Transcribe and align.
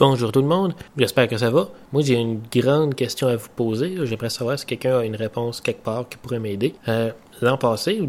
Bonjour 0.00 0.32
tout 0.32 0.40
le 0.40 0.46
monde, 0.46 0.72
j'espère 0.96 1.28
que 1.28 1.36
ça 1.36 1.50
va. 1.50 1.68
Moi 1.92 2.00
j'ai 2.00 2.14
une 2.14 2.40
grande 2.50 2.94
question 2.94 3.28
à 3.28 3.36
vous 3.36 3.50
poser. 3.54 3.98
J'aimerais 4.04 4.30
savoir 4.30 4.58
si 4.58 4.64
quelqu'un 4.64 5.00
a 5.00 5.04
une 5.04 5.14
réponse 5.14 5.60
quelque 5.60 5.82
part 5.82 6.08
qui 6.08 6.16
pourrait 6.16 6.38
m'aider. 6.38 6.74
Euh, 6.88 7.12
l'an 7.42 7.58
passé, 7.58 8.00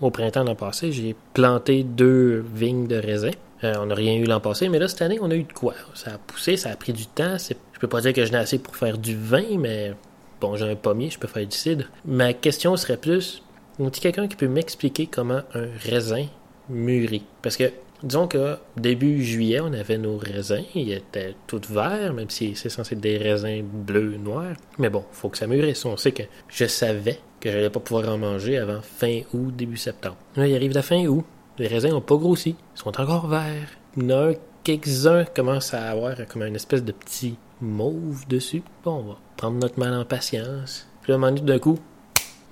au, 0.00 0.10
printemps 0.10 0.44
l'an 0.44 0.54
passé, 0.54 0.90
j'ai 0.90 1.14
planté 1.34 1.84
deux 1.84 2.42
vignes 2.54 2.86
de 2.86 2.96
raisin. 2.96 3.32
Euh, 3.62 3.74
on 3.78 3.84
n'a 3.84 3.94
rien 3.94 4.14
eu 4.14 4.24
l'an 4.24 4.40
passé, 4.40 4.70
mais 4.70 4.78
là 4.78 4.88
cette 4.88 5.02
année 5.02 5.18
on 5.20 5.30
a 5.30 5.34
eu 5.34 5.42
de 5.42 5.52
quoi? 5.52 5.74
Ça 5.92 6.14
a 6.14 6.16
poussé, 6.16 6.56
ça 6.56 6.70
a 6.70 6.76
pris 6.76 6.94
du 6.94 7.04
temps. 7.04 7.36
Je 7.38 7.78
peux 7.78 7.88
pas 7.88 8.00
dire 8.00 8.14
que 8.14 8.24
j'en 8.24 8.32
ai 8.32 8.36
assez 8.38 8.58
pour 8.58 8.74
faire 8.74 8.96
du 8.96 9.14
vin, 9.14 9.58
mais 9.58 9.92
bon 10.40 10.56
j'ai 10.56 10.70
un 10.70 10.76
pommier, 10.76 11.10
je 11.10 11.18
peux 11.18 11.28
faire 11.28 11.46
du 11.46 11.54
cidre. 11.54 11.84
Ma 12.06 12.32
question 12.32 12.74
serait 12.78 12.96
plus, 12.96 13.42
y 13.78 13.86
a 13.86 13.90
quelqu'un 13.90 14.28
qui 14.28 14.36
peut 14.36 14.48
m'expliquer 14.48 15.06
comment 15.06 15.42
un 15.52 15.66
raisin 15.84 16.24
mûrit? 16.70 17.24
Parce 17.42 17.58
que 17.58 17.70
Disons 18.02 18.28
que 18.28 18.56
début 18.76 19.24
juillet, 19.24 19.60
on 19.60 19.72
avait 19.72 19.98
nos 19.98 20.18
raisins. 20.18 20.64
Ils 20.74 20.92
étaient 20.92 21.34
tous 21.46 21.62
verts, 21.68 22.14
même 22.14 22.30
si 22.30 22.54
c'est 22.54 22.68
censé 22.68 22.94
être 22.94 23.00
des 23.00 23.18
raisins 23.18 23.62
bleus, 23.62 24.16
noirs. 24.16 24.54
Mais 24.78 24.88
bon, 24.88 25.04
faut 25.12 25.28
que 25.28 25.38
ça 25.38 25.46
mûrisse. 25.46 25.84
On 25.84 25.96
sait 25.96 26.12
que 26.12 26.22
je 26.48 26.66
savais 26.66 27.18
que 27.40 27.50
j'allais 27.50 27.70
pas 27.70 27.80
pouvoir 27.80 28.08
en 28.08 28.18
manger 28.18 28.58
avant 28.58 28.80
fin 28.82 29.20
août, 29.32 29.54
début 29.54 29.76
septembre. 29.76 30.16
Là, 30.36 30.46
il 30.46 30.54
arrive 30.54 30.74
la 30.74 30.82
fin 30.82 31.04
août. 31.06 31.24
Les 31.58 31.66
raisins 31.66 31.90
n'ont 31.90 32.00
pas 32.00 32.16
grossi. 32.16 32.54
Ils 32.76 32.78
sont 32.78 33.00
encore 33.00 33.26
verts. 33.26 33.70
Il 33.96 34.12
en 34.12 34.32
quelques-uns 34.62 35.24
commencent 35.24 35.74
à 35.74 35.90
avoir 35.90 36.14
comme 36.28 36.42
une 36.42 36.56
espèce 36.56 36.84
de 36.84 36.92
petit 36.92 37.36
mauve 37.60 38.26
dessus. 38.28 38.62
Bon, 38.84 38.92
on 38.92 39.02
va 39.02 39.18
prendre 39.36 39.58
notre 39.58 39.78
mal 39.78 39.94
en 39.94 40.04
patience. 40.04 40.86
Puis 41.02 41.12
là, 41.12 41.30
d'un 41.30 41.58
coup, 41.58 41.78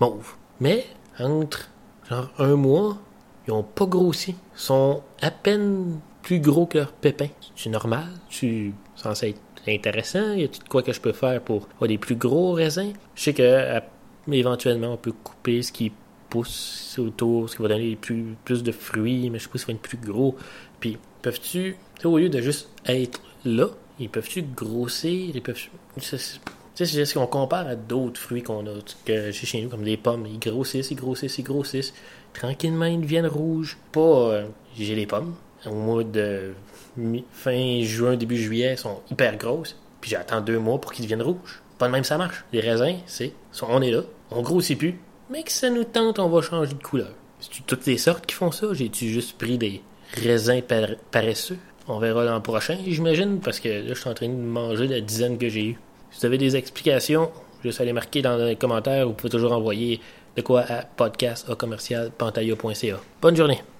mauve. 0.00 0.34
Mais 0.60 0.86
entre 1.18 1.68
genre 2.08 2.30
un 2.38 2.56
mois 2.56 2.98
ils 3.46 3.52
ont 3.52 3.62
pas 3.62 3.86
grossi. 3.86 4.30
Ils 4.54 4.60
sont 4.60 5.02
à 5.20 5.30
peine 5.30 6.00
plus 6.22 6.40
gros 6.40 6.66
que 6.66 6.78
leurs 6.78 6.92
pépins. 6.92 7.28
C'est 7.54 7.70
normal. 7.70 8.06
C'est 8.30 8.72
censé 8.96 9.28
être 9.30 9.68
intéressant. 9.68 10.32
Y 10.34 10.44
a 10.44 10.48
tout 10.48 10.60
quoi 10.68 10.82
que 10.82 10.92
je 10.92 11.00
peux 11.00 11.12
faire 11.12 11.40
pour 11.40 11.68
avoir 11.74 11.88
des 11.88 11.98
plus 11.98 12.16
gros 12.16 12.52
raisins? 12.52 12.92
Je 13.14 13.22
sais 13.22 13.34
que 13.34 13.80
éventuellement 14.30 14.94
on 14.94 14.96
peut 14.96 15.12
couper 15.12 15.62
ce 15.62 15.72
qui 15.72 15.92
pousse 16.28 16.98
autour, 16.98 17.48
ce 17.48 17.56
qui 17.56 17.62
va 17.62 17.68
donner 17.68 17.96
plus, 17.96 18.62
de 18.62 18.72
fruits, 18.72 19.30
mais 19.30 19.38
je 19.38 19.44
sais 19.44 19.50
pas 19.50 19.58
si 19.58 19.70
être 19.70 19.80
plus 19.80 19.98
gros. 19.98 20.36
Puis, 20.80 20.98
peuvent-tu, 21.22 21.76
au 22.04 22.18
lieu 22.18 22.28
de 22.28 22.40
juste 22.40 22.68
être 22.86 23.20
là, 23.44 23.68
ils 23.98 24.10
peuvent-tu 24.10 24.42
grossir? 24.42 25.34
Ils 25.34 25.42
peuvent. 25.42 25.68
Tu 26.76 26.84
sais, 26.84 27.04
ce 27.06 27.14
qu'on 27.14 27.26
compare 27.26 27.66
à 27.66 27.74
d'autres 27.74 28.20
fruits 28.20 28.42
qu'on 28.42 28.66
a, 28.66 28.72
que 29.06 29.32
chez 29.32 29.62
nous, 29.62 29.70
comme 29.70 29.82
les 29.82 29.96
pommes. 29.96 30.26
Ils 30.26 30.38
grossissent, 30.38 30.90
ils 30.90 30.96
grossissent, 30.96 31.38
ils 31.38 31.42
grossissent 31.42 31.94
tranquillement, 32.34 32.84
ils 32.84 33.00
deviennent 33.00 33.26
rouges. 33.26 33.78
Pas, 33.92 34.00
euh, 34.00 34.46
j'ai 34.76 34.94
les 34.94 35.06
pommes. 35.06 35.34
Au 35.64 35.72
mois 35.72 36.04
de 36.04 36.52
fin 37.32 37.80
juin, 37.82 38.16
début 38.16 38.36
juillet, 38.36 38.66
elles 38.66 38.78
sont 38.78 39.00
hyper 39.10 39.38
grosses. 39.38 39.74
Puis 40.02 40.10
j'attends 40.10 40.42
deux 40.42 40.58
mois 40.58 40.78
pour 40.78 40.92
qu'ils 40.92 41.06
deviennent 41.06 41.22
rouges. 41.22 41.62
Pas 41.78 41.86
de 41.86 41.92
même, 41.92 42.04
ça 42.04 42.18
marche. 42.18 42.44
Les 42.52 42.60
raisins, 42.60 42.98
c'est, 43.06 43.32
on 43.62 43.80
est 43.80 43.90
là, 43.90 44.02
on 44.30 44.42
grossit 44.42 44.78
plus. 44.78 44.98
Mais 45.30 45.42
que 45.42 45.52
ça 45.52 45.70
nous 45.70 45.84
tente, 45.84 46.18
on 46.18 46.28
va 46.28 46.42
changer 46.42 46.74
de 46.74 46.82
couleur. 46.82 47.12
C'est 47.40 47.64
toutes 47.66 47.86
les 47.86 47.96
sortes 47.98 48.26
qui 48.26 48.34
font 48.34 48.50
ça? 48.50 48.66
J'ai-tu 48.72 49.08
juste 49.08 49.38
pris 49.38 49.56
des 49.56 49.82
raisins 50.12 50.60
paresseux? 51.10 51.58
On 51.88 51.98
verra 51.98 52.24
l'an 52.24 52.40
prochain, 52.42 52.76
j'imagine, 52.86 53.40
parce 53.40 53.60
que 53.60 53.68
là, 53.68 53.88
je 53.88 53.94
suis 53.94 54.10
en 54.10 54.14
train 54.14 54.28
de 54.28 54.34
manger 54.34 54.88
la 54.88 55.00
dizaine 55.00 55.38
que 55.38 55.48
j'ai 55.48 55.68
eue. 55.68 55.78
Si 56.16 56.20
vous 56.20 56.26
avez 56.28 56.38
des 56.38 56.56
explications, 56.56 57.30
juste 57.62 57.78
aller 57.82 57.92
marquer 57.92 58.22
dans 58.22 58.38
les 58.38 58.56
commentaires. 58.56 59.06
Vous 59.06 59.12
pouvez 59.12 59.28
toujours 59.28 59.52
envoyer 59.52 60.00
de 60.34 60.40
quoi 60.40 60.62
à 60.66 60.80
podcast 60.80 61.44
Bonne 63.20 63.36
journée. 63.36 63.60